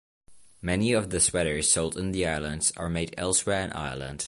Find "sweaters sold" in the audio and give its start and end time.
1.19-1.95